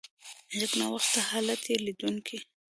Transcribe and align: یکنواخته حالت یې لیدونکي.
یکنواخته 0.61 1.19
حالت 1.29 1.61
یې 1.71 1.77
لیدونکي. 1.85 2.37